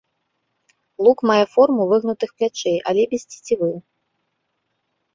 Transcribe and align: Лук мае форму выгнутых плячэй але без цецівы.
Лук 1.07 1.19
мае 1.33 1.43
форму 1.53 1.83
выгнутых 1.93 2.29
плячэй 2.39 2.77
але 2.93 3.03
без 3.15 3.23
цецівы. 3.31 3.71